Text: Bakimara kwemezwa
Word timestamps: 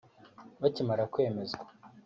Bakimara 0.61 1.03
kwemezwa 1.13 1.63